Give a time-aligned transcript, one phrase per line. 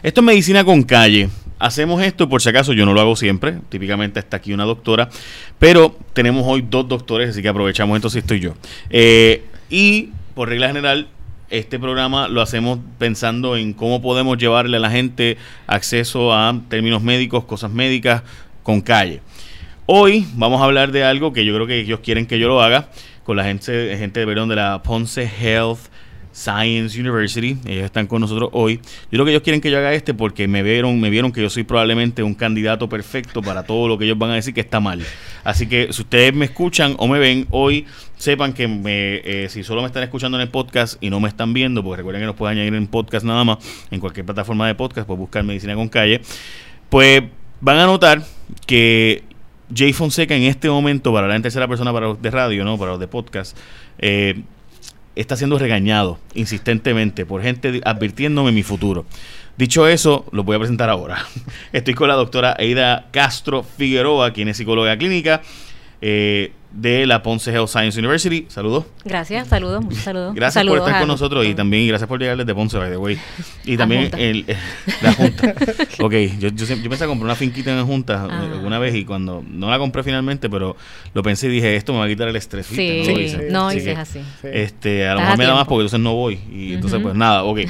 [0.00, 1.28] Esto es medicina con calle.
[1.58, 5.08] Hacemos esto, por si acaso yo no lo hago siempre, típicamente está aquí una doctora,
[5.58, 8.54] pero tenemos hoy dos doctores, así que aprovechamos entonces estoy yo.
[8.90, 11.08] Eh, y por regla general,
[11.50, 17.02] este programa lo hacemos pensando en cómo podemos llevarle a la gente acceso a términos
[17.02, 18.22] médicos, cosas médicas
[18.62, 19.20] con calle.
[19.86, 22.62] Hoy vamos a hablar de algo que yo creo que ellos quieren que yo lo
[22.62, 22.88] haga
[23.24, 25.80] con la gente, gente de, la Ponce Health
[26.38, 27.58] Science University.
[27.66, 28.76] Ellos están con nosotros hoy.
[28.76, 31.42] Yo creo que ellos quieren que yo haga este porque me vieron, me vieron que
[31.42, 34.60] yo soy probablemente un candidato perfecto para todo lo que ellos van a decir que
[34.60, 35.02] está mal.
[35.42, 39.64] Así que si ustedes me escuchan o me ven hoy, sepan que me, eh, si
[39.64, 42.26] solo me están escuchando en el podcast y no me están viendo, porque recuerden que
[42.26, 43.58] nos pueden añadir en podcast nada más,
[43.90, 46.20] en cualquier plataforma de podcast, pues buscar Medicina con Calle,
[46.88, 47.22] pues
[47.60, 48.22] van a notar
[48.66, 49.24] que
[49.74, 52.78] Jay Fonseca en este momento, para en tercera persona para los de radio, ¿no?
[52.78, 53.56] Para los de podcast,
[53.98, 54.42] eh,
[55.20, 59.04] está siendo regañado insistentemente por gente advirtiéndome mi futuro.
[59.56, 61.26] Dicho eso, lo voy a presentar ahora.
[61.72, 65.42] Estoy con la doctora Eida Castro Figueroa, quien es psicóloga clínica.
[66.00, 68.46] Eh, de la Ponce Health Science University.
[68.48, 68.84] Saludos.
[69.04, 70.34] Gracias, saludos, muchos saludos.
[70.36, 73.18] Gracias por estar con nosotros y también gracias por llegar desde Ponce, by the way.
[73.64, 74.44] Y también el,
[75.02, 75.54] la Junta.
[76.00, 78.50] ok, yo, yo, yo, pensé comprar una finquita en la Junta ah.
[78.52, 80.76] alguna vez y cuando no la compré finalmente, pero
[81.14, 82.66] lo pensé y dije, esto me va a quitar el estrés.
[82.66, 84.20] Sí, no, sí, no y es así.
[84.42, 86.38] Este, a lo mejor me da más porque entonces no voy.
[86.52, 87.60] Y entonces, pues nada, ok.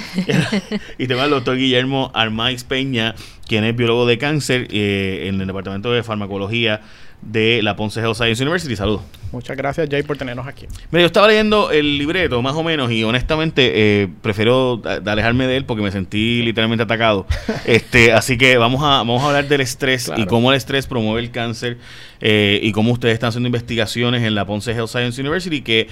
[0.98, 3.14] y tengo al doctor Guillermo Armaiz Peña,
[3.46, 6.82] quien es biólogo de cáncer eh, en el Departamento de Farmacología
[7.22, 8.76] de la Ponce Health Science University.
[8.76, 9.02] Saludos.
[9.32, 10.66] Muchas gracias, Jay, por tenernos aquí.
[10.90, 15.58] Mira, yo estaba leyendo el libreto, más o menos, y honestamente eh, prefiero alejarme de
[15.58, 17.26] él porque me sentí literalmente atacado.
[17.66, 21.20] este, así que vamos a, vamos a hablar del estrés y cómo el estrés promueve
[21.20, 21.78] el cáncer
[22.20, 25.88] eh, y cómo ustedes están haciendo investigaciones en la Ponce Health Science University que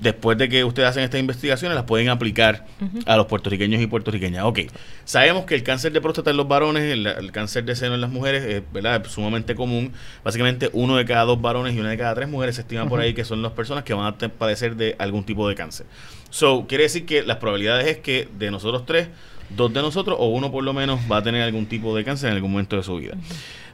[0.00, 2.66] después de que ustedes hacen estas investigaciones, las pueden aplicar
[3.06, 4.44] a los puertorriqueños y puertorriqueñas.
[4.44, 4.60] Ok,
[5.04, 8.10] sabemos que el cáncer de próstata en los varones, el, cáncer de seno en las
[8.10, 9.04] mujeres, es, ¿verdad?
[9.06, 9.92] sumamente común.
[10.24, 13.00] Básicamente, uno de cada dos varones y una de cada tres mujeres se estima por
[13.00, 15.86] ahí que son las personas que van a padecer de algún tipo de cáncer.
[16.30, 19.08] So, quiere decir que las probabilidades es que de nosotros tres,
[19.50, 22.30] dos de nosotros o uno por lo menos va a tener algún tipo de cáncer
[22.30, 23.14] en algún momento de su vida.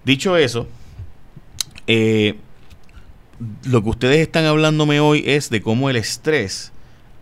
[0.04, 0.66] Dicho eso,
[1.86, 2.36] eh,
[3.64, 6.72] lo que ustedes están hablándome hoy es de cómo el estrés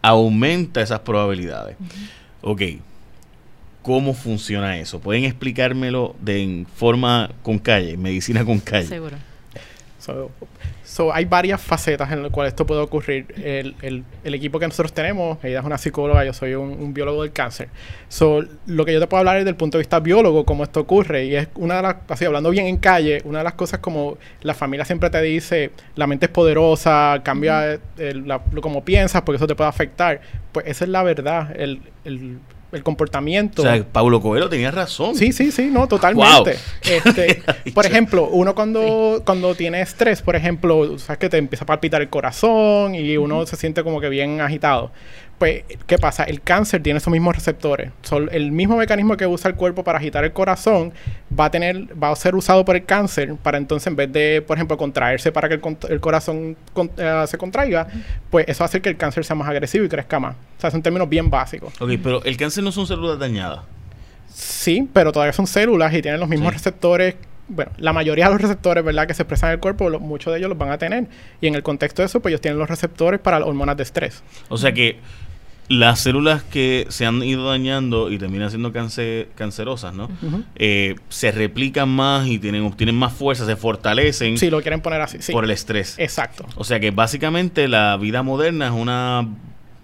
[0.03, 1.77] aumenta esas probabilidades.
[2.43, 2.63] Ok,
[3.83, 5.01] ¿cómo funciona eso?
[5.01, 8.89] ¿Pueden explicármelo de forma con calle, medicina con calle?
[8.89, 9.17] Seguro.
[10.85, 13.27] So, hay varias facetas en las cuales esto puede ocurrir.
[13.37, 17.23] El, el, el, equipo que nosotros tenemos, ella es una psicóloga, yo soy un, biólogo
[17.23, 17.69] del cáncer.
[18.09, 20.81] So, lo que yo te puedo hablar es del punto de vista biólogo, cómo esto
[20.81, 21.25] ocurre.
[21.25, 24.17] Y es una de las, así hablando bien en calle, una de las cosas como
[24.43, 29.47] la familia siempre te dice, la mente es poderosa, cambia lo como piensas, porque eso
[29.47, 30.21] te puede afectar.
[30.53, 31.55] Pues esa es la verdad.
[31.59, 31.81] el,
[32.77, 33.63] el comportamiento.
[33.63, 35.17] O sea, Paulo Coelho tenía razón.
[35.17, 36.57] Sí, sí, sí, no, totalmente.
[36.83, 37.43] Este,
[37.75, 42.01] por ejemplo, uno cuando, cuando tiene estrés, por ejemplo, sabes que te empieza a palpitar
[42.01, 44.93] el corazón y uno se siente como que bien agitado.
[45.39, 46.25] Pues, ¿qué pasa?
[46.25, 47.91] El cáncer tiene esos mismos receptores.
[48.03, 50.95] Son el mismo mecanismo que usa el cuerpo para agitar el corazón
[51.39, 54.43] va a tener, va a ser usado por el cáncer para entonces en vez de,
[54.47, 56.57] por ejemplo, contraerse para que el, corazón
[56.97, 57.87] eh, se contraiga,
[58.31, 60.37] pues eso hace que el cáncer sea más agresivo y crezca más.
[60.57, 61.75] O sea, son términos bien básicos.
[61.81, 63.61] Ok, pero el cáncer no son células dañadas.
[64.29, 67.17] Sí, pero todavía son células y tienen los mismos receptores
[67.49, 70.39] bueno, la mayoría de los receptores, ¿verdad?, que se expresan en el cuerpo, muchos de
[70.39, 71.07] ellos los van a tener.
[71.41, 73.85] Y en el contexto de eso, pues ellos tienen los receptores para las hormonas de
[73.85, 74.23] estrés.
[74.49, 74.99] O sea que
[75.69, 80.09] las células que se han ido dañando y terminan siendo cancerosas, ¿no?
[80.55, 84.39] Eh, se replican más y tienen, obtienen más fuerza, se fortalecen.
[84.39, 85.33] Sí, lo quieren poner así, sí.
[85.33, 85.99] Por el estrés.
[85.99, 86.47] Exacto.
[86.57, 89.29] O sea que básicamente la vida moderna es una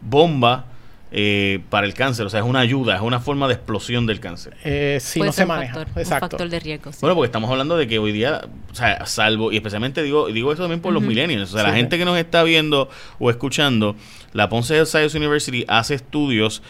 [0.01, 0.67] bomba
[1.15, 4.19] eh, para el cáncer, o sea, es una ayuda, es una forma de explosión del
[4.19, 4.57] cáncer.
[4.65, 5.75] Eh, sí, no se maneja.
[5.75, 6.25] Factor, Exacto.
[6.25, 6.91] Un factor de riesgo.
[7.03, 8.41] Bueno, porque estamos hablando de que hoy día,
[8.71, 11.75] o sea, salvo, y especialmente digo, digo esto también por los millennials, o sea, la
[11.75, 13.95] gente que nos está viendo o escuchando,
[14.33, 16.63] la Ponce Science University hace estudios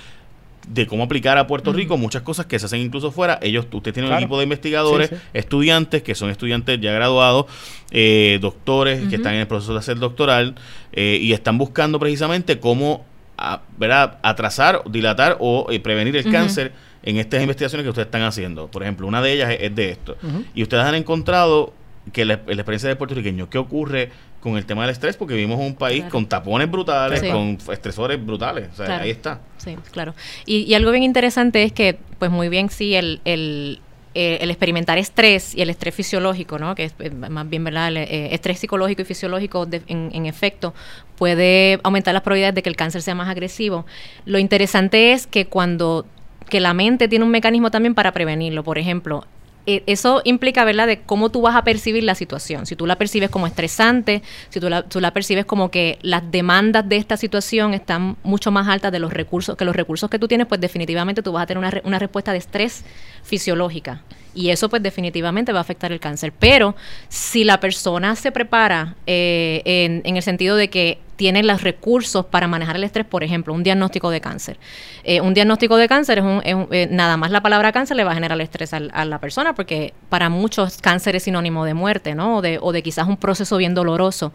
[0.66, 3.38] de cómo aplicar a Puerto Rico muchas cosas que se hacen incluso fuera.
[3.42, 7.46] Ellos, usted tiene un equipo de investigadores, estudiantes que son estudiantes ya graduados,
[7.90, 10.54] eh, doctores que están en el proceso de hacer doctoral
[10.92, 13.04] eh, y están buscando precisamente cómo
[13.42, 14.18] a, ¿verdad?
[14.22, 16.72] atrasar, dilatar o eh, prevenir el cáncer
[17.02, 18.68] en estas investigaciones que ustedes están haciendo.
[18.68, 20.16] Por ejemplo, una de ellas es, de esto.
[20.54, 21.72] Y ustedes han encontrado
[22.12, 24.10] que la, experiencia de puertorriqueño, ¿qué ocurre
[24.40, 25.16] con el tema del estrés?
[25.16, 28.68] Porque vivimos un país con tapones brutales, con estresores brutales.
[28.72, 29.40] O sea, ahí está.
[29.58, 30.14] Sí, claro.
[30.46, 33.80] Y, y, algo bien interesante es que, pues muy bien, sí, el, el
[34.14, 36.74] eh, el experimentar estrés y el estrés fisiológico, ¿no?
[36.74, 40.74] que es eh, más bien verdad, el eh, estrés psicológico y fisiológico en, efecto
[41.16, 43.86] puede aumentar las probabilidades de que el cáncer sea más agresivo.
[44.26, 46.04] Lo interesante es que cuando
[46.50, 48.62] que la mente tiene un mecanismo también para prevenirlo.
[48.62, 49.24] Por ejemplo,
[49.66, 52.66] eso implica, ¿verdad?, de cómo tú vas a percibir la situación.
[52.66, 56.30] Si tú la percibes como estresante, si tú la, tú la percibes como que las
[56.30, 60.18] demandas de esta situación están mucho más altas de los recursos, que los recursos que
[60.18, 62.84] tú tienes, pues definitivamente tú vas a tener una, una respuesta de estrés
[63.22, 64.02] fisiológica.
[64.34, 66.32] Y eso pues definitivamente va a afectar el cáncer.
[66.38, 66.74] Pero
[67.08, 72.48] si la persona se prepara eh, en, el sentido de que tiene los recursos para
[72.48, 74.58] manejar el estrés, por ejemplo, un diagnóstico de cáncer.
[75.04, 78.12] Eh, un diagnóstico de cáncer es, un, eh, nada más la palabra cáncer le va
[78.12, 82.38] a generar estrés a, la persona, porque para muchos cáncer es sinónimo de muerte, ¿no?
[82.38, 84.32] O de, o de quizás un proceso bien doloroso.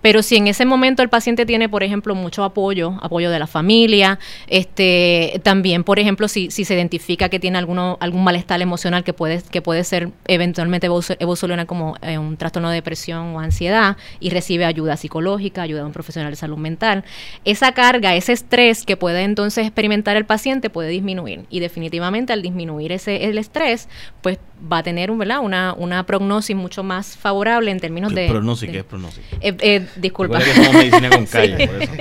[0.00, 3.46] Pero si en ese momento el paciente tiene, por ejemplo, mucho apoyo, apoyo de la
[3.46, 9.02] familia, este, también, por ejemplo, si, si se identifica que tiene alguno, algún malestar emocional
[9.02, 13.96] que puede, que puede ser eventualmente evolucionar como eh, un trastorno de depresión o ansiedad
[14.20, 17.04] y recibe ayuda psicológica, ayuda de un profesional de salud mental,
[17.44, 21.46] esa carga, ese estrés que puede entonces experimentar el paciente puede disminuir.
[21.50, 23.88] Y definitivamente al disminuir ese el estrés,
[24.22, 25.40] pues va a tener ¿verdad?
[25.40, 28.28] Una, una prognosis mucho más favorable en términos de...
[28.28, 28.70] ¿Prognosis?
[28.70, 29.24] ¿Qué es prognosis?
[29.40, 30.38] Eh, eh, disculpa.
[30.38, 31.92] Que somos medicina con calle, por eso.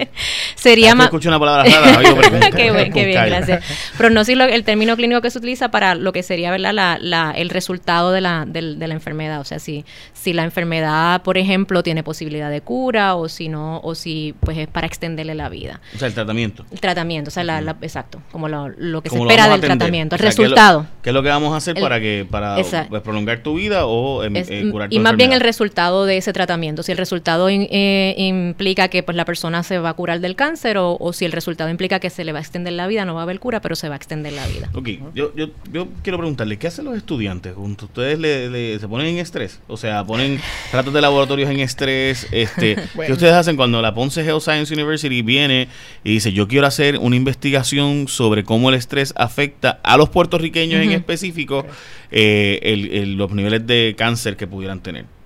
[0.56, 1.06] Sería más...
[1.06, 3.64] escucho una palabra rara, qué, bien, qué bien, gracias.
[4.00, 6.74] El término clínico que se utiliza para lo que sería ¿verdad?
[6.74, 9.40] La, la, el resultado de la, de, de la enfermedad.
[9.40, 13.80] O sea, si, si la enfermedad, por ejemplo, tiene posibilidad de cura o si no,
[13.84, 15.82] o si pues es para extenderle la vida.
[15.96, 16.66] O sea, el tratamiento.
[16.72, 20.22] El tratamiento, o sea, la, exacto, como lo, lo que se espera del tratamiento, el
[20.22, 20.86] resultado.
[21.02, 24.24] ¿qué es, lo, que vamos a hacer para que para pues, prolongar tu vida o
[24.24, 26.84] em, eh, curar tu Y más bien el resultado de ese tratamiento.
[26.84, 30.78] Si el resultado eh, implica que pues la persona se va a curar del cáncer
[30.80, 33.22] o, si el resultado implica que se le va a extender la vida, no va
[33.22, 34.70] a haber cura, pero se va a extender la vida.
[34.74, 37.54] Ok, yo, yo, yo quiero preguntarle, ¿qué hacen los estudiantes?
[37.56, 39.62] ¿Ustedes le, se ponen en estrés?
[39.68, 40.40] O sea, ponen
[40.72, 42.28] tratos de laboratorios en estrés.
[42.32, 42.76] Este,
[43.06, 45.68] ¿Qué ustedes hacen cuando la Ponce Health Science University viene
[46.04, 50.82] y dice, yo quiero hacer una investigación sobre cómo el estrés afecta a los puertorriqueños
[50.82, 51.66] en específico
[52.10, 55.17] eh, los niveles de cáncer que pudieran tener?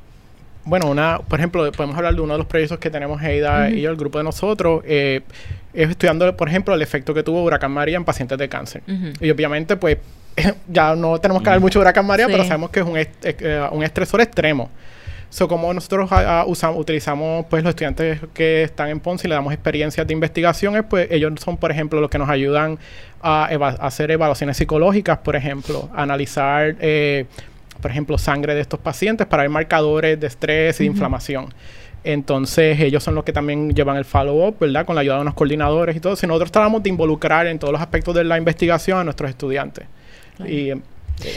[0.63, 3.81] Bueno, una, por ejemplo, podemos hablar de uno de los proyectos que tenemos Eida y
[3.81, 5.21] yo, el grupo de nosotros, eh,
[5.73, 8.83] es estudiando, por ejemplo, el efecto que tuvo Huracán María en pacientes de cáncer.
[9.19, 9.97] Y obviamente, pues,
[10.67, 13.67] ya no tenemos que hablar mucho de Huracán María, pero sabemos que es un, eh,
[13.71, 14.69] un estresor extremo.
[15.31, 16.09] So, como nosotros
[16.47, 20.83] usamos, utilizamos pues los estudiantes que están en Ponce y le damos experiencias de investigaciones,
[20.89, 22.77] pues ellos son, por ejemplo, los que nos ayudan
[23.21, 23.45] a,
[23.79, 27.27] hacer evaluaciones psicológicas, por ejemplo, analizar, eh,
[27.81, 31.53] por ejemplo, sangre de estos pacientes para ver marcadores de estrés y de inflamación.
[32.03, 34.85] Entonces, ellos son los que también llevan el follow-up, ¿verdad?
[34.85, 36.15] Con la ayuda de unos coordinadores y todo.
[36.15, 39.85] Si nosotros tratamos de involucrar en todos los aspectos de la investigación a nuestros estudiantes.
[40.47, 40.71] Y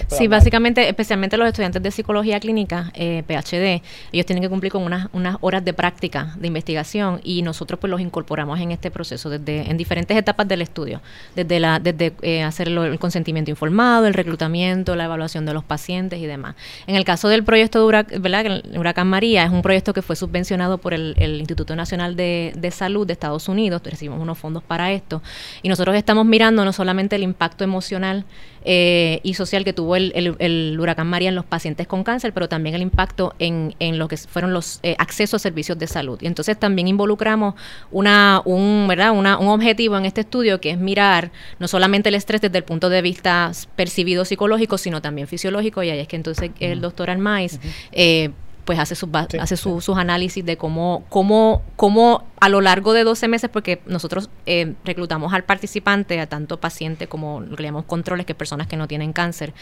[0.08, 3.82] Sí, básicamente, especialmente los estudiantes de psicología clínica, eh, PhD,
[4.12, 7.90] ellos tienen que cumplir con unas, unas horas de práctica de investigación y nosotros pues
[7.90, 11.00] los incorporamos en este proceso desde en diferentes etapas del estudio,
[11.34, 16.20] desde la desde eh, hacer el consentimiento informado, el reclutamiento, la evaluación de los pacientes
[16.20, 16.54] y demás.
[16.86, 18.62] En el caso del proyecto de Huracán, ¿verdad?
[18.76, 21.14] Huracán María es un proyecto que fue subvencionado por el,
[21.44, 25.22] Instituto Nacional de, de Salud de Estados Unidos, recibimos unos fondos para esto
[25.62, 28.24] y nosotros estamos mirando no solamente el impacto emocional
[28.64, 32.48] eh, y social que tuvo el, el, huracán María en los pacientes con cáncer, pero
[32.48, 36.18] también el impacto en, en lo que fueron los eh, accesos a servicios de salud.
[36.22, 37.54] Y entonces también involucramos
[37.90, 39.12] una, un, ¿verdad?
[39.12, 42.64] Una, un objetivo en este estudio que es mirar no solamente el estrés desde el
[42.64, 47.10] punto de vista percibido psicológico, sino también fisiológico, y ahí es que entonces el doctor
[47.10, 47.58] Armaiz
[47.92, 48.30] eh,
[48.64, 49.08] pues hace, sus,
[49.40, 54.30] hace sus análisis de cómo, cómo, cómo a lo largo de 12 meses, porque nosotros
[54.46, 58.76] eh, reclutamos al participante, a tanto paciente como lo que llamamos controles, que personas que
[58.76, 59.52] no tienen cáncer,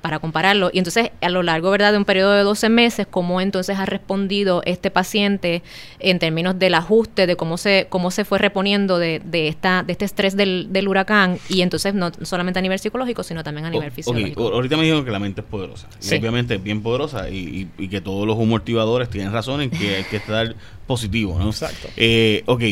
[0.00, 0.70] para compararlo.
[0.72, 1.92] Y entonces, a lo largo ¿verdad?
[1.92, 5.62] de un periodo de 12 meses, cómo entonces ha respondido este paciente
[5.98, 9.92] en términos del ajuste, de cómo se, cómo se fue reponiendo de, de, esta, de
[9.92, 13.70] este estrés del, del huracán, y entonces no solamente a nivel psicológico, sino también a
[13.70, 14.48] nivel fisiológico.
[14.48, 15.88] Ahorita me dijeron que la mente es poderosa.
[16.18, 20.04] obviamente es bien poderosa y, y, que todos los humor tienen razón en que hay
[20.04, 20.54] que estar
[20.86, 21.50] positivo, ¿no?
[21.50, 21.88] Exacto.
[21.96, 22.62] Eh, ok,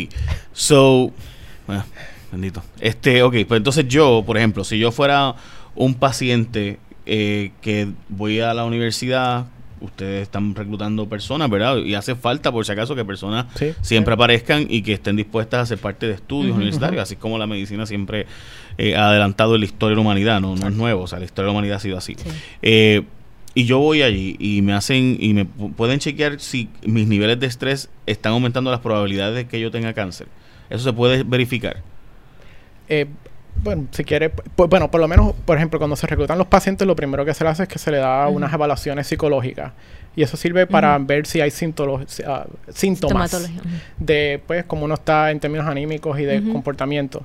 [0.52, 1.12] so...
[1.66, 1.84] Bueno,
[2.32, 2.62] bendito.
[2.80, 5.34] Este, ok, pues entonces yo, por ejemplo, si yo fuera
[5.74, 6.78] un paciente
[7.08, 9.46] eh, que voy a la universidad,
[9.80, 11.78] ustedes están reclutando personas, ¿verdad?
[11.78, 13.46] Y hace falta, por si acaso, que personas
[13.80, 17.46] siempre aparezcan y que estén dispuestas a ser parte de estudios universitarios, así como la
[17.46, 18.26] medicina siempre
[18.76, 21.18] eh, ha adelantado en la historia de la humanidad, no, no es nuevo, o sea,
[21.18, 22.16] la historia de la humanidad ha sido así.
[22.62, 23.02] Eh,
[23.54, 27.46] y yo voy allí y me hacen y me pueden chequear si mis niveles de
[27.46, 30.28] estrés están aumentando las probabilidades de que yo tenga cáncer.
[30.70, 31.82] Eso se puede verificar.
[32.88, 33.06] Eh,
[33.62, 36.86] bueno, si quiere, pues, bueno, por lo menos, por ejemplo, cuando se reclutan los pacientes,
[36.86, 39.72] lo primero que se le hace es que se le da unas evaluaciones psicológicas.
[40.16, 42.16] Y eso sirve para ver si hay síntomas
[43.98, 47.22] de, pues, cómo uno está en términos anímicos y de comportamiento.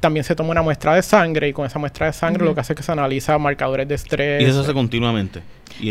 [0.00, 2.60] También se toma una muestra de sangre y con esa muestra de sangre lo que
[2.60, 4.42] hace es que se analiza marcadores de estrés.
[4.42, 5.42] ¿Y eso se hace continuamente?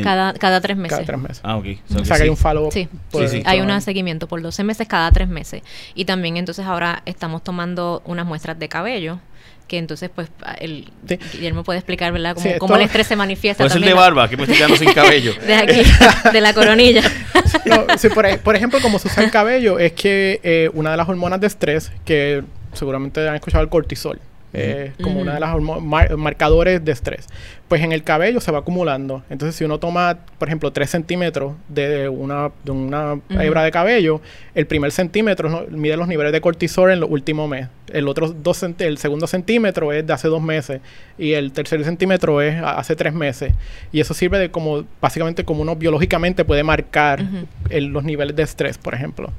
[0.04, 0.98] cada, cada tres meses.
[0.98, 1.42] Cada tres meses.
[1.44, 1.66] Ah, ok.
[1.96, 2.88] O sea, que, hay un follow Sí,
[3.28, 5.62] sí, hay un seguimiento por 12 meses cada tres meses.
[5.94, 9.20] Y también entonces ahora estamos tomando unas muestras de cabello
[9.68, 10.92] que entonces pues el
[11.34, 12.38] Guillermo puede explicar, ¿verdad?
[12.60, 13.64] Cómo, el estrés se manifiesta.
[13.64, 15.34] Puede ser de barba, que me estoy quedando sin cabello.
[15.46, 15.82] De aquí,
[16.32, 17.02] de la coronilla.
[18.44, 21.48] por, ejemplo, como se usa el cabello, es que eh, una de las hormonas de
[21.48, 22.44] estrés, que
[22.75, 24.20] seguramente han escuchado el cortisol,
[24.58, 25.58] eh, como una de las
[26.17, 27.27] marcadores de estrés.
[27.67, 29.24] Pues en el cabello se va acumulando.
[29.29, 34.22] Entonces, si uno toma, por ejemplo, 3 centímetros de una, de una hebra de cabello,
[34.53, 37.70] el primer centímetro mide los niveles de cortisol en los últimos meses.
[37.91, 40.79] El otro dos el segundo centímetro es de hace dos meses.
[41.17, 43.53] Y el tercer centímetro es hace tres meses.
[43.91, 47.25] Y eso sirve de como, básicamente, como uno biológicamente puede marcar
[47.70, 49.32] los niveles de estrés, por ejemplo.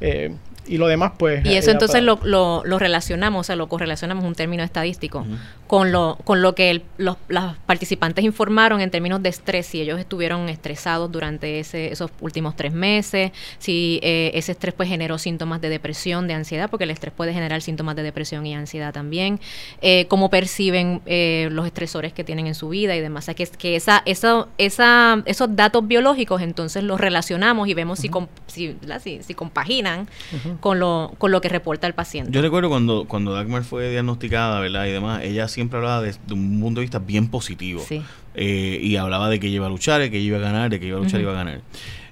[0.00, 0.34] Eh,
[0.66, 1.44] y lo demás pues...
[1.44, 5.26] Y eso entonces lo, lo, lo, relacionamos, o sea, lo correlacionamos un término estadístico
[5.66, 9.98] con, lo, con lo que los, las participantes informaron en términos de estrés, si ellos
[9.98, 15.60] estuvieron estresados durante ese, esos últimos tres meses, si eh, ese estrés pues generó síntomas
[15.60, 19.40] de depresión, de ansiedad, porque el estrés puede generar síntomas de depresión y ansiedad también,
[19.82, 23.24] eh, cómo perciben eh, los estresores que tienen en su vida y demás.
[23.24, 27.98] O sea, que, que esa, esa, esa, esos datos biológicos entonces los relacionamos y vemos
[27.98, 28.10] si,
[28.46, 28.76] si,
[29.22, 30.08] si, compaginan
[30.60, 32.32] con lo, con lo que reporta el paciente.
[32.32, 34.86] Yo recuerdo cuando, cuando Dagmar fue diagnosticada, ¿verdad?
[34.86, 37.82] Y demás, ella siempre hablaba de, un punto de vista bien positivo.
[38.34, 40.86] Eh, y hablaba de que iba a luchar, de que iba a ganar, de que
[40.86, 41.60] iba a luchar, y iba a ganar.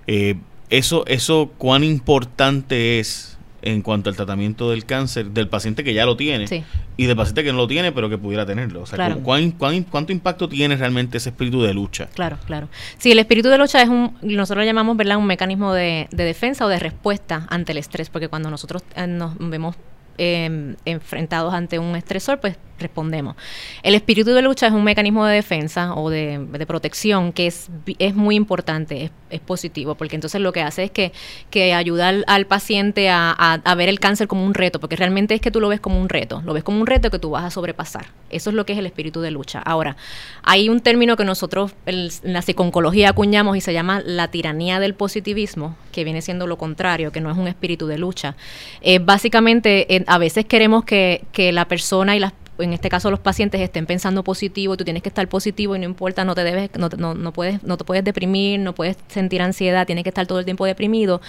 [0.07, 0.37] Eh,
[0.71, 6.04] eso, eso, cuán importante es en cuanto al tratamiento del cáncer del paciente que ya
[6.04, 6.64] lo tiene
[6.97, 8.83] y del paciente que no lo tiene pero que pudiera tenerlo.
[8.83, 12.09] O sea, ¿cuán, cuánto impacto tiene realmente ese espíritu de lucha?
[12.14, 12.69] Claro, claro.
[12.99, 15.16] Sí, el espíritu de lucha es un, nosotros lo llamamos, ¿verdad?
[15.16, 19.07] Un mecanismo de, de defensa o de respuesta ante el estrés, porque cuando nosotros eh,
[19.07, 19.76] nos vemos
[20.19, 23.37] eh, enfrentados ante un estresor, pues respondemos.
[23.83, 28.15] El espíritu de lucha es un mecanismo de defensa o de, protección que es, es
[28.15, 31.12] muy importante, es, positivo, porque entonces lo que hace es que,
[31.51, 35.51] que ayuda al, paciente a, ver el cáncer como un reto, porque realmente es que
[35.51, 37.51] tú lo ves como un reto, lo ves como un reto que tú vas a
[37.51, 38.07] sobrepasar.
[38.31, 39.61] Eso es lo que es el espíritu de lucha.
[39.61, 39.97] Ahora,
[40.43, 44.95] hay un término que nosotros en la psiconcología acuñamos y se llama la tiranía del
[44.95, 48.37] positivismo, que viene siendo lo contrario, que no es un espíritu de lucha.
[48.81, 53.21] Eh, básicamente, a veces queremos que, que la persona y las en este caso los
[53.21, 56.71] pacientes estén pensando positivo, tú tienes que estar positivo y no importa, no te debes,
[56.77, 60.27] no, no, no, puedes, no te puedes deprimir, no puedes sentir ansiedad, tienes que estar
[60.27, 61.21] todo el tiempo deprimido.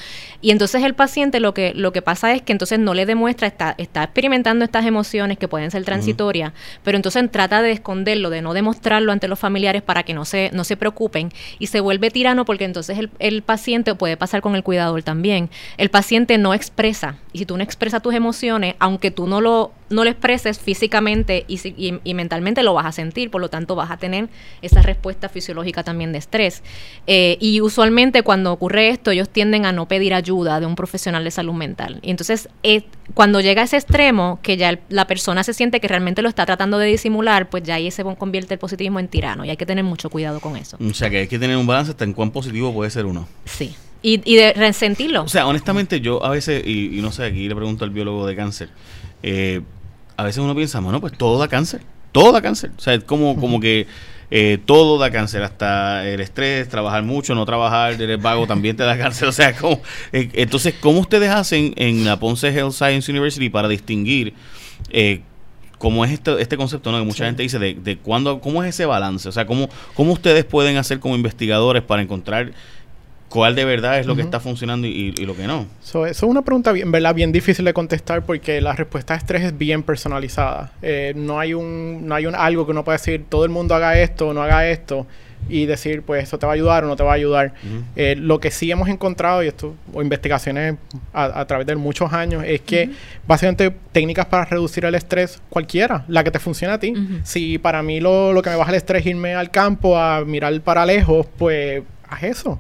[0.42, 3.48] Y entonces el paciente lo que, lo que pasa es que entonces no le demuestra,
[3.48, 6.54] está, está experimentando estas emociones que pueden ser transitorias,
[6.84, 10.50] pero entonces trata de esconderlo, de no demostrarlo ante los familiares para que no se,
[10.54, 14.56] no se preocupen y se vuelve tirano porque entonces el, el paciente puede pasar con
[14.56, 15.50] el cuidador también.
[15.78, 19.72] El paciente no expresa y si tú no expresas tus emociones, aunque tú no lo,
[19.94, 23.98] no lo expreses físicamente, y, mentalmente lo vas a sentir, por lo tanto vas a
[23.98, 24.30] tener
[24.62, 26.64] esa respuesta fisiológica también de estrés.
[27.08, 31.24] Eh, y usualmente cuando ocurre esto, ellos tienden a no pedir ayuda de un profesional
[31.24, 32.00] de salud mental.
[32.02, 32.84] Y entonces, eh,
[33.14, 36.46] cuando llega a ese extremo, que ya la persona se siente que realmente lo está
[36.46, 39.66] tratando de disimular, pues ya ahí se convierte el positivismo en tirano y hay que
[39.66, 40.78] tener mucho cuidado con eso.
[40.80, 43.28] O sea que hay que tener un balance hasta en cuán positivo puede ser uno.
[43.46, 43.76] Sí.
[44.02, 45.24] Y, y de resentirlo.
[45.24, 48.28] O sea, honestamente, yo a veces, y, y no sé, aquí le pregunto al biólogo
[48.28, 48.70] de cáncer,
[49.22, 49.62] eh,
[50.24, 51.82] a veces uno piensa, bueno, pues todo da cáncer.
[52.12, 52.72] Todo da cáncer.
[52.78, 53.88] O sea, es como, como que
[54.32, 58.84] eh, todo da cáncer, hasta el estrés, trabajar mucho, no trabajar, eres vago, también te
[58.84, 59.28] da cáncer.
[59.28, 63.68] O sea, como, eh, entonces, ¿cómo ustedes hacen en la Ponce Health Science University para
[63.68, 64.34] distinguir
[64.90, 65.22] eh,
[65.78, 67.00] cómo es este, este concepto ¿no?
[67.00, 69.28] que mucha gente dice de, de cuándo, cómo es ese balance?
[69.28, 72.54] O sea, ¿cómo, ¿cómo ustedes pueden hacer como investigadores para encontrar
[73.34, 75.66] cuál de verdad es lo que está funcionando y, lo que no.
[75.82, 77.16] eso es una pregunta bien, ¿verdad?
[77.16, 80.72] bien difícil de contestar porque la respuesta a estrés es bien personalizada.
[80.84, 83.74] Eh, no hay un no hay un algo que uno pueda decir todo el mundo
[83.74, 85.08] haga esto o no haga esto
[85.50, 87.56] y decir pues eso te va a ayudar o no te va a ayudar.
[87.96, 90.76] Eh, lo que sí hemos encontrado y esto o investigaciones
[91.12, 92.92] a, través de muchos años es que
[93.26, 96.94] básicamente técnicas para reducir el estrés cualquiera, la que te funcione a ti.
[97.24, 100.24] Si para mí lo, lo que me baja el estrés es irme al campo a
[100.24, 102.60] mirar para lejos, pues haz eso.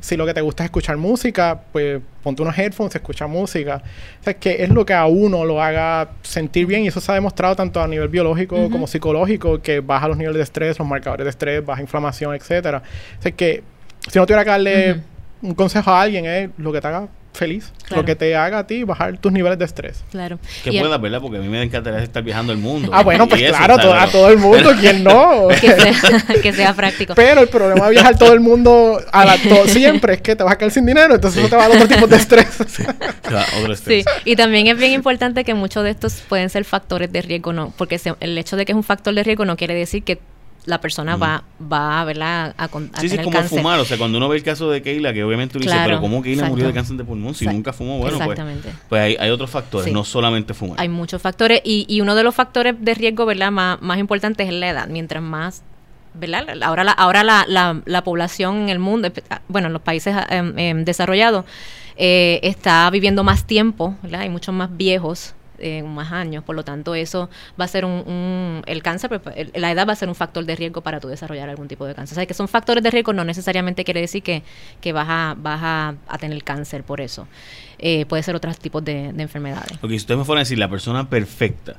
[0.00, 3.82] Si lo que te gusta es escuchar música, pues ponte unos headphones, escucha música.
[4.20, 7.10] O sea, que es lo que a uno lo haga sentir bien y eso se
[7.12, 10.88] ha demostrado tanto a nivel biológico como psicológico, que baja los niveles de estrés, los
[10.88, 12.82] marcadores de estrés, baja inflamación, etcétera.
[13.18, 13.62] O sea, que
[14.08, 15.00] si no tuviera que darle
[15.42, 17.72] un consejo a alguien, es lo que te haga feliz.
[17.90, 20.04] Lo que te haga a ti bajar tus niveles de estrés.
[20.10, 20.38] Claro.
[20.62, 21.20] Que puedas, ¿verdad?
[21.20, 22.90] Porque a mí me encantaría estar viajando el mundo.
[22.92, 25.48] Ah, bueno, pues claro, a todo el mundo, ¿quién no?
[26.42, 27.14] que, sea, práctico.
[27.14, 30.52] Pero el problema de viajar todo el mundo a la siempre es que te vas
[30.52, 32.46] a quedar sin dinero, entonces eso te va a dar otro tipo de estrés.
[32.70, 32.84] Sí.
[33.60, 34.04] otro estrés.
[34.04, 34.30] sí.
[34.30, 37.72] Y también es bien importante que muchos de estos pueden ser factores de riesgo, no,
[37.76, 40.20] porque el hecho de que es un factor de riesgo no quiere decir que
[40.70, 42.54] la persona va, va ¿verdad?
[42.56, 43.78] a, a Sí, sí, como fumar.
[43.80, 46.22] O sea, cuando uno ve el caso de Keila, que obviamente uno dice, pero ¿cómo
[46.22, 47.98] Keila murió de cáncer de pulmón si nunca fumó?
[47.98, 48.38] Bueno, pues,
[48.88, 50.80] pues hay, hay, otros factores, no solamente fumar.
[50.80, 53.50] Hay muchos factores y, y uno de los factores de riesgo, ¿verdad?
[53.50, 54.88] Más, más importante es la edad.
[54.88, 55.62] Mientras más
[56.14, 56.44] ¿verdad?
[56.62, 59.12] Ahora la, ahora la, la, la población en el mundo,
[59.48, 61.44] bueno, en los países em, em, desarrollados,
[61.96, 64.22] eh, está viviendo más tiempo, ¿verdad?
[64.22, 66.44] Hay muchos más viejos en más años.
[66.44, 67.28] Por lo tanto, eso
[67.60, 70.56] va a ser un, el cáncer, pues, la edad va a ser un factor de
[70.56, 72.14] riesgo para tu desarrollar algún tipo de cáncer.
[72.14, 74.42] O sea, que son factores de riesgo no necesariamente quiere decir que,
[74.80, 77.26] que vas, a, vas a, tener cáncer por eso.
[77.78, 79.72] Eh, puede ser otros tipos de, enfermedades.
[79.82, 81.76] Ok, si ustedes me fueran a decir la persona perfecta,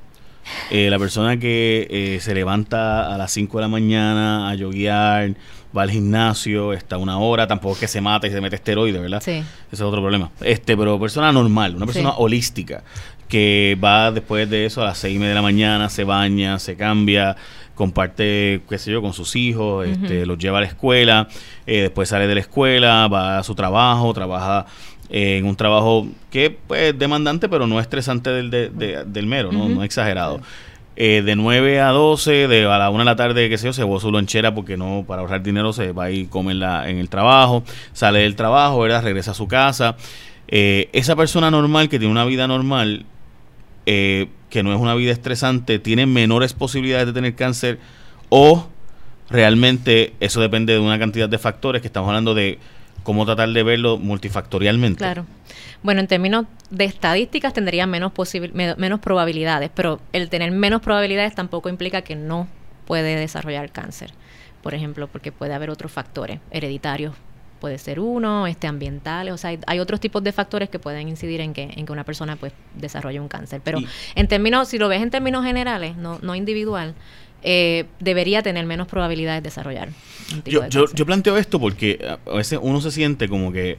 [0.69, 5.35] eh, la persona que eh, se levanta a las 5 de la mañana a yoguear,
[5.75, 9.01] va al gimnasio, está una hora, tampoco es que se mata y se mete esteroides,
[9.01, 9.21] ¿verdad?
[9.23, 9.31] Sí.
[9.31, 10.31] Ese es otro problema.
[10.41, 12.83] Este, pero persona normal, una persona holística,
[13.27, 16.59] que va después de eso a las seis y media de la mañana, se baña,
[16.59, 17.37] se cambia,
[17.75, 21.27] comparte, qué sé yo, con sus hijos, este, los lleva a la escuela,
[21.65, 24.65] eh, después sale de la escuela, va a su trabajo, trabaja
[25.11, 29.69] eh, en un trabajo que es pues, demandante, pero no estresante del, del mero, ¿no?
[29.69, 30.41] no exagerado.
[30.95, 33.73] Eh, de 9 a 12, de a la 1 de la tarde, qué sé yo,
[33.73, 36.89] se va su lonchera porque no, para ahorrar dinero se va y come en, la,
[36.89, 37.63] en el trabajo,
[37.93, 39.03] sale del trabajo, ¿verdad?
[39.03, 39.95] Regresa a su casa.
[40.47, 43.05] esa persona normal que tiene una vida normal
[43.85, 47.79] eh, que no es una vida estresante, tienen menores posibilidades de tener cáncer
[48.29, 48.67] o
[49.29, 52.59] realmente eso depende de una cantidad de factores que estamos hablando de
[53.03, 54.97] cómo tratar de verlo multifactorialmente.
[54.97, 55.25] Claro.
[55.83, 58.11] Bueno, en términos de estadísticas tendría menos,
[58.53, 62.47] menos probabilidades, pero el tener menos probabilidades tampoco implica que no
[62.85, 64.11] puede desarrollar cáncer.
[64.61, 67.15] Por ejemplo, porque puede haber otros factores hereditarios,
[67.59, 71.41] puede ser uno, este ambientales, o sea, hay, otros tipos de factores que pueden incidir
[71.41, 73.61] en que, en que una persona pues desarrolle un cáncer.
[73.63, 73.79] Pero
[74.15, 76.95] en términos, si lo ves en términos generales, no, no individual,
[77.43, 79.89] eh, debería tener menos probabilidades de desarrollar.
[80.33, 83.77] Un tipo yo, yo, yo planteo esto porque a veces uno se siente como que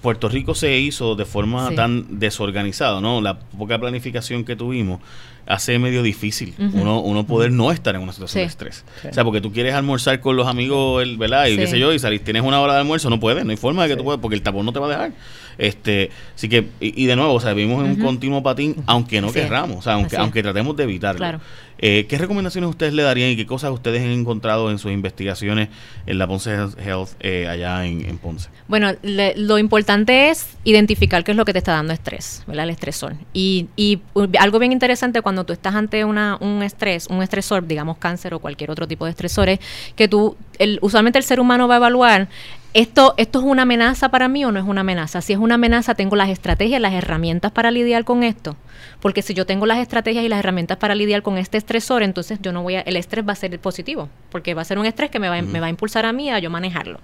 [0.00, 3.20] Puerto Rico se hizo de forma tan desorganizada, ¿no?
[3.20, 5.00] La poca planificación que tuvimos
[5.46, 8.84] hace medio difícil uno, uno poder no estar en una situación de estrés.
[9.08, 11.46] O sea, porque tú quieres almorzar con los amigos, ¿verdad?
[11.46, 13.56] Y qué sé yo, y salir, tienes una hora de almuerzo, no puedes, no hay
[13.56, 15.12] forma de que tú puedas, porque el tapón no te va a dejar.
[15.58, 19.32] Este, así que, y, de nuevo, o sea, vivimos en un continuo patín, aunque no
[19.32, 21.40] querramos, o sea, aunque, aunque tratemos de evitarlo.
[21.78, 25.68] Eh, ¿Qué recomendaciones ustedes le darían y qué cosas ustedes han encontrado en sus investigaciones
[26.06, 28.48] en la Ponce Health eh, allá en, Ponce?
[28.66, 32.64] Bueno, lo importante es identificar qué es lo que te está dando estrés, ¿verdad?
[32.64, 33.14] El estresor.
[33.34, 34.00] Y, y
[34.38, 38.38] algo bien interesante cuando tú estás ante una, un estrés, un estresor, digamos cáncer o
[38.38, 39.58] cualquier otro tipo de estresores,
[39.96, 42.28] que tú, el, usualmente el ser humano va a evaluar
[42.76, 45.22] esto, esto es una amenaza para mí o no es una amenaza.
[45.22, 48.54] Si es una amenaza, tengo las estrategias, las herramientas para lidiar con esto.
[49.00, 52.38] Porque si yo tengo las estrategias y las herramientas para lidiar con este estresor, entonces
[52.42, 54.84] yo no voy a, el estrés va a ser positivo, porque va a ser un
[54.84, 57.00] estrés que me va, me va a impulsar a mí a yo manejarlo.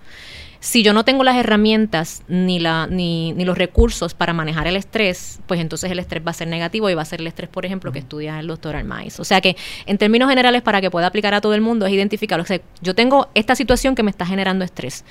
[0.62, 4.76] Si yo no tengo las herramientas ni, la, ni, ni, los recursos para manejar el
[4.76, 7.50] estrés, pues entonces el estrés va a ser negativo y va a ser el estrés,
[7.50, 9.18] por ejemplo, que estudia el doctor Armais.
[9.18, 9.56] O sea que,
[9.87, 12.61] en términos generales, para que pueda aplicar a todo el mundo, es identificar, o sea,
[12.80, 15.04] yo tengo esta situación que me está generando estrés.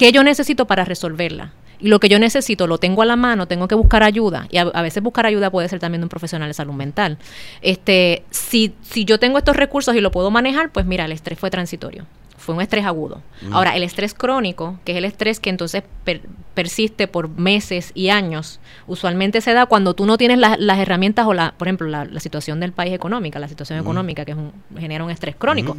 [0.00, 1.52] ¿Qué yo necesito para resolverla?
[1.78, 4.46] Y lo que yo necesito lo tengo a la mano, tengo que buscar ayuda.
[4.50, 7.18] Y a, veces buscar ayuda puede ser también de un profesional de salud mental.
[7.60, 11.38] Este, si, si yo tengo estos recursos y lo puedo manejar, pues mira, el estrés
[11.38, 12.06] fue transitorio
[12.40, 13.22] fue un estrés agudo.
[13.42, 13.52] Mm.
[13.52, 15.84] Ahora, el estrés crónico, que es el estrés que entonces
[16.54, 21.34] persiste por meses y años, usualmente se da cuando tú no tienes las herramientas o,
[21.34, 23.82] la, por ejemplo, la, situación del país económica, la situación mm.
[23.82, 25.76] económica, que es un, genera un estrés crónico.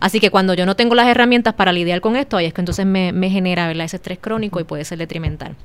[0.00, 2.60] Así que cuando yo no tengo las herramientas para lidiar con esto, ahí es que
[2.60, 5.56] entonces me, me genera ese estrés crónico y puede ser detrimental.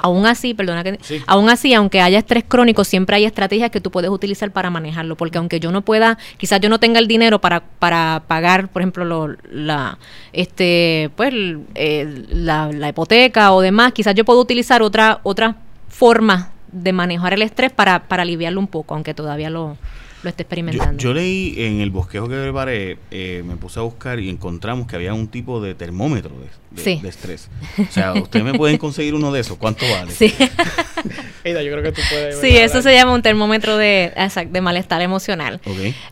[0.00, 3.90] Aún así, perdona que aún así, aunque haya estrés crónico, siempre hay estrategias que tú
[3.90, 7.40] puedes utilizar para manejarlo, porque aunque yo no pueda, quizás yo no tenga el dinero
[7.40, 9.98] para, para pagar, por ejemplo, la
[10.32, 15.56] este pues la, la, hipoteca o demás, quizás yo puedo utilizar otra otra
[15.88, 19.76] forma de manejar el estrés para, para aliviarlo un poco, aunque todavía lo
[20.22, 21.00] lo esté experimentando.
[21.00, 24.96] Yo, leí en el bosquejo que preparé, eh, me puse a buscar y encontramos que
[24.96, 27.48] había un tipo de termómetro de, estrés.
[27.78, 29.56] O sea, ustedes me pueden conseguir uno de esos.
[29.56, 30.12] ¿Cuánto vale?
[30.12, 30.34] Sí.
[31.44, 32.40] Ida, yo creo que tú puedes.
[32.40, 34.12] Sí, eso se llama un termómetro de,
[34.50, 35.60] de malestar emocional.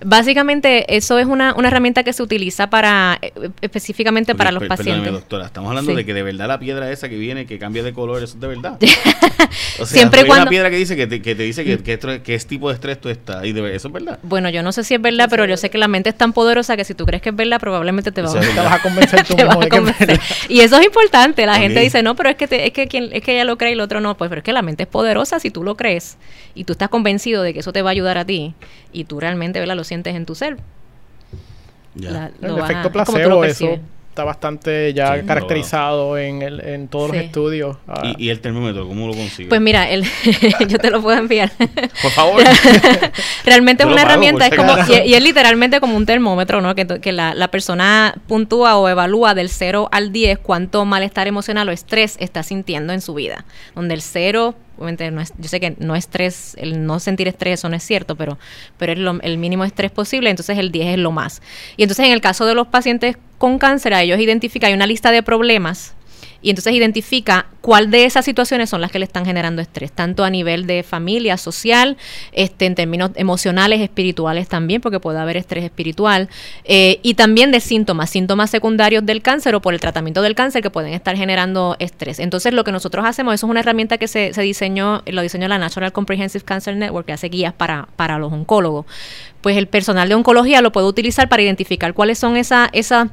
[0.05, 5.13] Básicamente, eso es una, una, herramienta que se utiliza para eh, específicamente para los pacientes.
[5.13, 7.93] doctora, estamos hablando de que de verdad la piedra esa que viene, que cambia de
[7.93, 8.79] color, eso es de verdad.
[9.81, 10.43] o sea, Siempre hay cuando...
[10.43, 13.01] una piedra que dice que te, que te dice que, que, es tipo de estrés
[13.01, 13.45] tú estás.
[13.45, 14.19] Y de, eso es verdad.
[14.23, 16.33] Bueno, yo no sé si es verdad, pero yo sé que la mente es tan
[16.33, 19.25] poderosa que si tú crees que es verdad, probablemente te, va, te vas a convencer
[19.27, 19.77] tú mismo de que
[20.13, 21.47] es Y eso es importante.
[21.47, 23.71] La gente dice, no, pero es que, es, que quien, es que ella lo cree
[23.71, 24.17] y el otro no.
[24.17, 26.19] Pues, pero es que la mente es poderosa si tú lo crees
[26.55, 28.55] y tú estás convencido de que eso te va a ayudar a ti
[28.93, 29.77] y tú realmente ¿verdad?
[29.77, 30.59] lo sientes en tu ser.
[31.97, 33.79] el efecto placebo, eso
[34.17, 37.77] está bastante ya caracterizado en, el, en todos los estudios.
[37.87, 38.15] Ah.
[38.17, 39.51] ¿Y, el termómetro cómo lo consigue?
[39.51, 40.05] Pues mira, el
[40.69, 41.53] yo te lo puedo enviar.
[42.01, 42.43] Por favor.
[43.45, 44.73] Realmente es una herramienta, es como,
[45.05, 46.75] y, es literalmente como un termómetro, ¿no?
[46.75, 51.69] Que, que la, la, persona puntúa o evalúa del 0 al 10 cuánto malestar emocional
[51.69, 53.45] o estrés está sintiendo en su vida.
[53.75, 57.61] Donde el 0 obviamente no es, yo sé que no estrés, el no sentir estrés,
[57.61, 58.39] eso no es cierto, pero,
[58.79, 61.43] pero es el mínimo estrés posible, entonces el 10 es lo más.
[61.77, 64.87] Y entonces en el caso de los pacientes con cáncer, a ellos identifican, hay una
[64.87, 65.95] lista de problemas
[66.47, 70.23] y entonces identifica cuál de esas situaciones son las que le están generando estrés, tanto
[70.23, 71.97] a nivel de familia, social,
[72.31, 76.29] este, en términos emocionales, espirituales también, porque puede haber estrés espiritual,
[76.65, 80.63] eh, y también de síntomas, síntomas secundarios del cáncer o por el tratamiento del cáncer
[80.63, 82.21] que pueden estar generando estrés.
[82.21, 85.49] Entonces lo que nosotros hacemos, eso es una herramienta que se, se diseñó, lo diseñó
[85.49, 88.87] la National Comprehensive Cancer Network, que hace guías para, para los oncólogos.
[89.41, 93.11] Pues el personal de oncología lo puede utilizar para identificar cuáles son esas esa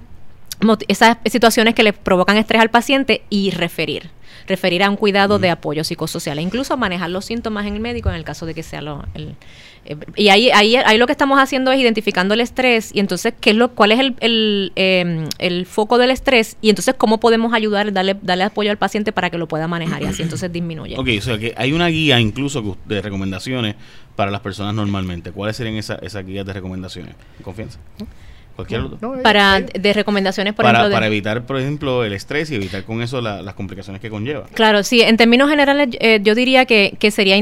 [0.88, 4.10] esas situaciones que le provocan estrés al paciente y referir
[4.48, 8.10] referir a un cuidado de apoyo psicosocial e incluso manejar los síntomas en el médico
[8.10, 9.36] en el caso de que sea lo el,
[9.86, 13.34] eh, y ahí, ahí, ahí lo que estamos haciendo es identificando el estrés y entonces
[13.40, 17.20] qué es lo cuál es el, el, em, el foco del estrés y entonces cómo
[17.20, 20.52] podemos ayudar darle darle apoyo al paciente para que lo pueda manejar y así entonces
[20.52, 23.76] disminuye Ok, o sea que hay una guía incluso de recomendaciones
[24.16, 25.32] para las personas normalmente.
[25.32, 27.16] ¿cuáles serían esas esas guías de recomendaciones?
[27.44, 27.80] ¿confianza?
[28.56, 28.84] Cualquier
[29.24, 33.02] para de recomendaciones por para, ejemplo para evitar por ejemplo el estrés y evitar con
[33.02, 34.46] eso las complicaciones que conlleva.
[34.54, 37.36] Claro sí en términos generales eh, yo diría que, que sería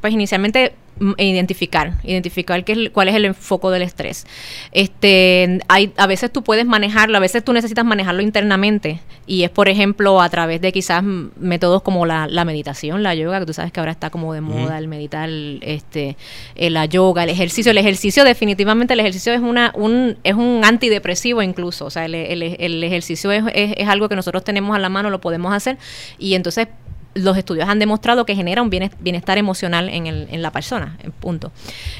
[0.00, 0.72] pues inicialmente
[1.16, 4.26] identificar, identificar qué es, cuál es el foco del estrés.
[4.72, 9.50] Este, hay, a veces tú puedes manejarlo, a veces tú necesitas manejarlo internamente y es,
[9.50, 13.52] por ejemplo, a través de quizás métodos como la, la meditación, la yoga, que tú
[13.52, 16.16] sabes que ahora está como de moda el meditar, este,
[16.54, 17.70] eh, la yoga, el ejercicio.
[17.70, 22.14] El ejercicio, definitivamente, el ejercicio es una, un, es un antidepresivo incluso, o sea, el,
[22.14, 25.52] el, el ejercicio es, es, es algo que nosotros tenemos a la mano, lo podemos
[25.52, 25.78] hacer
[26.18, 26.68] y entonces
[27.18, 31.52] los estudios han demostrado que genera un bienestar emocional en, el, en la persona, punto.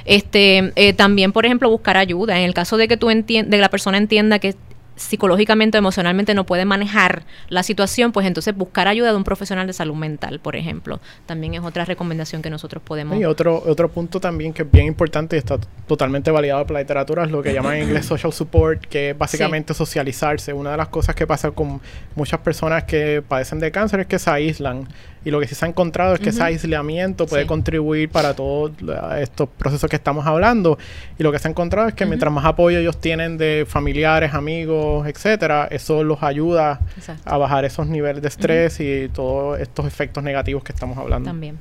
[0.04, 2.38] Este, eh, también, por ejemplo, buscar ayuda.
[2.38, 4.54] En el caso de que tú de la persona entienda que
[4.98, 9.66] psicológicamente o emocionalmente no puede manejar la situación, pues entonces buscar ayuda de un profesional
[9.66, 11.00] de salud mental, por ejemplo.
[11.26, 13.18] También es otra recomendación que nosotros podemos...
[13.18, 16.80] Y otro, otro punto también que es bien importante y está totalmente validado por la
[16.80, 20.52] literatura es lo que llaman en inglés social support, que es básicamente socializarse.
[20.52, 21.80] Una de las cosas que pasa con
[22.14, 24.88] muchas personas que padecen de cáncer es que se aíslan
[25.24, 28.72] y lo que sí se ha encontrado es que ese aislamiento puede contribuir para todos
[29.18, 30.78] estos procesos que estamos hablando.
[31.18, 34.34] Y lo que se ha encontrado es que mientras más apoyo ellos tienen de familiares,
[34.34, 36.80] amigos, etcétera, eso los ayuda
[37.24, 41.28] a bajar esos niveles de estrés y todos estos efectos negativos que estamos hablando.
[41.28, 41.58] También.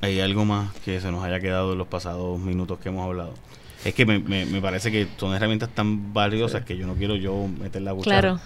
[0.00, 3.34] ¿Hay algo más que se nos haya quedado en los pasados minutos que hemos hablado?
[3.84, 7.46] Es que me, me, parece que son herramientas tan valiosas que yo no quiero yo
[7.46, 8.20] meter la cuchara.
[8.20, 8.40] Claro.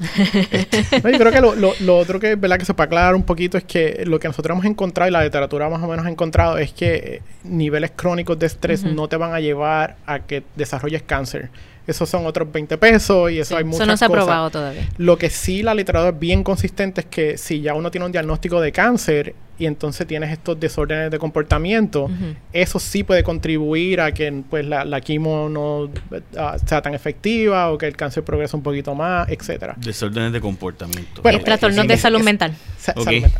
[0.50, 2.58] Este, yo creo que lo, lo, otro que, ¿verdad?
[2.58, 5.22] que se puede aclarar un poquito es que lo que nosotros hemos encontrado y la
[5.22, 9.32] literatura más o menos ha encontrado es que niveles crónicos de estrés no te van
[9.32, 11.50] a llevar a que desarrolles cáncer
[11.90, 14.88] esos son otros 20 pesos y eso hay muchas Eso no se ha probado todavía.
[14.98, 18.12] Lo que sí la literatura es bien consistente es que si ya uno tiene un
[18.12, 22.08] diagnóstico de cáncer y entonces tienes estos desórdenes de comportamiento,
[22.50, 25.90] eso sí puede contribuir a que pues la, la quimo no
[26.38, 29.74] ah, sea tan efectiva o que el cáncer progrese un poquito más, etcétera.
[29.76, 31.20] Desórdenes de comportamiento.
[31.20, 32.54] Bueno, trastornos de salud mental.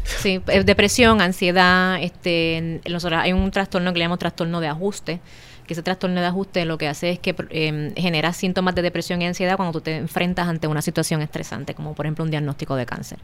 [0.04, 2.80] Sí, depresión, ansiedad, este,
[3.12, 5.20] hay un trastorno que le llamamos trastorno de ajuste
[5.70, 9.22] que ese trastorno de ajuste lo que hace es que em, genera síntomas de depresión
[9.22, 12.74] y ansiedad cuando tú te enfrentas ante una situación estresante, como por ejemplo un diagnóstico
[12.74, 13.20] de cáncer.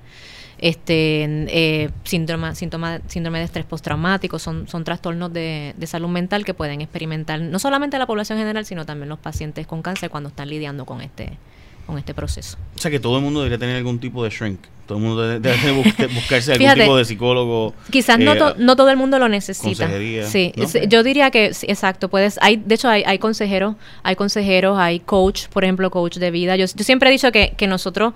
[0.58, 6.44] Este eh, síndrome, síntoma, síndrome de estrés postraumático son, son trastornos de, de salud mental
[6.44, 10.28] que pueden experimentar no solamente la población general, sino también los pacientes con cáncer cuando
[10.28, 11.38] están lidiando con este
[11.86, 12.58] con este proceso.
[12.74, 14.60] O sea que todo el mundo debería tener algún tipo de shrink.
[14.86, 15.72] Todo el mundo debe,
[16.14, 17.74] buscarse algún tipo de psicólogo.
[17.90, 19.88] Quizás no, eh, no todo el mundo lo necesita.
[20.26, 20.52] Sí,
[20.88, 22.08] yo diría que exacto.
[22.08, 26.30] Puedes, hay, de hecho, hay, hay consejeros, hay consejeros, hay coach, por ejemplo, coach de
[26.30, 26.56] vida.
[26.56, 28.14] Yo, yo siempre he dicho que, que nosotros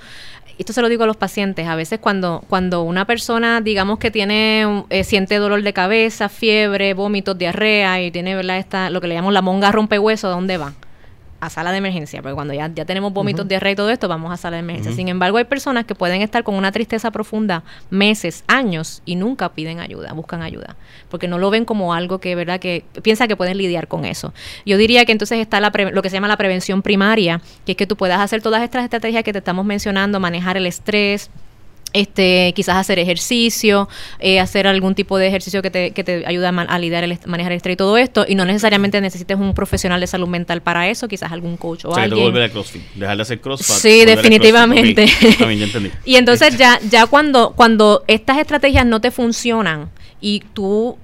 [0.58, 4.10] esto se lo digo a los pacientes, a veces cuando, cuando una persona, digamos que
[4.10, 8.58] tiene, eh, siente dolor de cabeza, fiebre, vómitos, diarrea y tiene, ¿verdad?
[8.58, 10.74] Esta, lo que le llamamos la monga rompehueso, ¿a dónde va?
[11.40, 14.08] A sala de emergencia, porque cuando ya, ya tenemos vómitos, de diarrea y todo esto,
[14.08, 14.92] vamos a sala de emergencia.
[14.92, 19.50] Sin embargo, hay personas que pueden estar con una tristeza profunda meses, años y nunca
[19.50, 20.76] piden ayuda, buscan ayuda,
[21.08, 24.34] porque no lo ven como algo que, ¿verdad?, que piensa que pueden lidiar con eso.
[24.66, 27.76] Yo diría que entonces está la lo que se llama la prevención primaria, que es
[27.76, 31.30] que tú puedas hacer todas estas estrategias que te estamos mencionando, manejar el estrés,
[31.92, 36.46] este, quizás hacer ejercicio, eh, hacer algún tipo de ejercicio que te, que te ayude
[36.46, 40.00] a, lidiar el, manejar el estrés y todo esto, y no necesariamente necesites un profesional
[40.00, 42.24] de salud mental para eso, quizás algún coach o, o sea, alguien.
[42.24, 43.76] volver a CrossFit, dejar de hacer CrossFit.
[43.76, 45.06] Sí, definitivamente.
[45.38, 45.90] También ya entendí.
[46.04, 50.96] y entonces ya, ya cuando, cuando estas estrategias no te funcionan y tú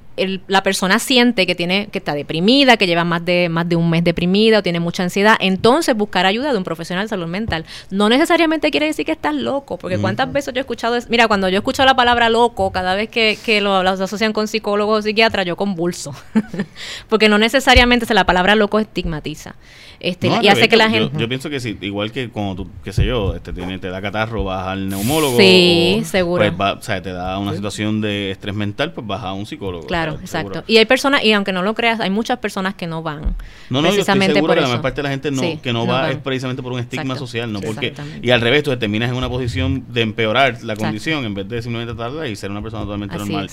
[0.47, 3.91] la persona siente que tiene que está deprimida, que lleva más de más de un
[3.91, 7.65] mes deprimida o tiene mucha ansiedad, entonces buscar ayuda de un profesional de salud mental.
[7.91, 11.49] No necesariamente quiere decir que estás loco, porque cuántas veces yo he escuchado, mira, cuando
[11.49, 15.47] yo escucho la palabra loco, cada vez que, que lo, asocian con psicólogos o psiquiatras,
[15.47, 16.15] yo convulso,
[17.09, 19.55] porque no necesariamente se la palabra loco estigmatiza.
[20.01, 21.19] Este, y hace que la gente...
[21.19, 24.01] Yo, pienso que sí, igual que cuando tú, qué sé yo, este, tiene, te da
[24.03, 25.39] catarro, vas al neumólogo.
[25.39, 26.45] Sí, seguro.
[26.57, 29.87] Pues o sea, te da una situación de estrés mental, pues vas a un psicólogo.
[29.87, 30.65] Claro, exacto.
[30.67, 33.35] Y hay personas, y aunque no lo creas, hay muchas personas que no van.
[33.71, 35.63] No, no, precisamente yo estoy seguro por que la mayor parte de la gente no,
[35.63, 37.95] que no, va es precisamente por un estigma social, no porque...
[38.23, 41.49] Y al revés, tú te terminas en una posición de empeorar la condición en vez
[41.49, 43.51] de simplemente tratarla y ser una persona totalmente normal.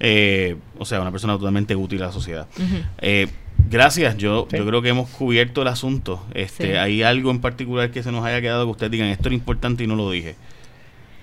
[0.00, 2.46] Eh, o sea, una persona totalmente útil a la sociedad.
[2.98, 3.28] eh,
[3.70, 6.24] Gracias, yo, yo creo que hemos cubierto el asunto.
[6.34, 9.34] Este, ¿Hay algo en particular que se nos haya quedado que ustedes digan esto era
[9.34, 10.36] importante y no lo dije?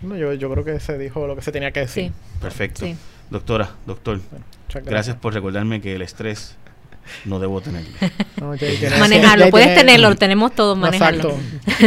[0.02, 2.12] No, yo, yo creo que se dijo lo que se tenía que decir.
[2.42, 2.86] Perfecto.
[3.30, 4.20] Doctora, doctor,
[4.84, 5.16] gracias.
[5.16, 6.58] por recordarme que el estrés
[7.26, 7.92] no debo tenerlo.
[9.00, 11.38] manejarlo, puedes tenerlo, lo tenemos todos, manejarlo.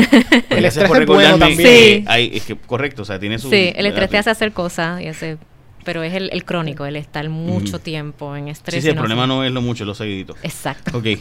[0.51, 2.07] el estrés es bueno también.
[2.07, 2.33] Sí.
[2.33, 3.51] es que, correcto, o sea, tiene su...
[3.51, 5.37] Sí, el estrés te hace hacer cosas y hace
[5.85, 8.77] pero es el, el crónico, el estar mucho tiempo en estrés.
[8.77, 10.35] Sí, sí, el problema no es lo mucho, lo seguidito.
[10.43, 10.97] Exacto.
[10.97, 11.07] Ok.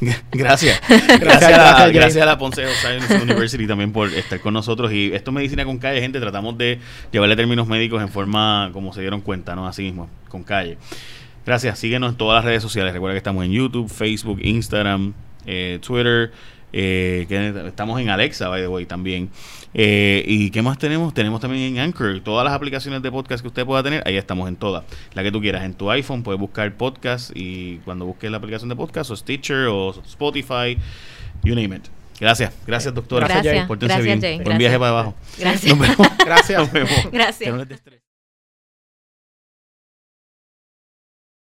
[0.00, 0.80] Este, gracias.
[0.88, 4.90] Gracias, a la, gracias a la Ponce Science University también por estar con nosotros.
[4.92, 6.18] Y esto es Medicina con Calle, gente.
[6.20, 6.78] Tratamos de
[7.12, 9.68] llevarle términos médicos en forma como se dieron cuenta, ¿no?
[9.68, 10.78] Así mismo, con calle.
[11.44, 11.78] Gracias.
[11.78, 12.92] Síguenos en todas las redes sociales.
[12.92, 15.12] Recuerda que estamos en YouTube, Facebook, Instagram,
[15.46, 16.32] eh, Twitter.
[16.72, 19.30] Eh, que estamos en Alexa, by the way, también.
[19.72, 21.14] Eh, ¿Y qué más tenemos?
[21.14, 24.48] Tenemos también en Anchor, todas las aplicaciones de podcast que usted pueda tener, ahí estamos
[24.48, 24.84] en todas.
[25.14, 28.68] La que tú quieras, en tu iPhone puedes buscar podcast y cuando busques la aplicación
[28.68, 30.76] de podcast o Stitcher o Spotify,
[31.44, 31.84] you name it.
[32.18, 33.26] Gracias, gracias doctora.
[33.26, 34.20] Gracias, gracias bien.
[34.20, 34.40] Jay.
[34.40, 35.14] Buen viaje para abajo.
[35.38, 35.78] Gracias.
[36.18, 36.70] Gracias.
[37.12, 38.09] Gracias.